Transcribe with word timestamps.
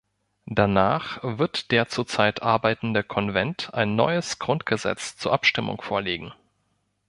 Danach 0.47 1.19
wird 1.21 1.69
der 1.69 1.87
zur 1.87 2.07
Zeit 2.07 2.41
arbeitende 2.41 3.03
Konvent 3.03 3.71
ein 3.75 3.95
neues 3.95 4.39
Grundgesetz 4.39 5.15
zur 5.15 5.31
Abstimmung 5.31 5.79
vorlegen. 5.79 6.33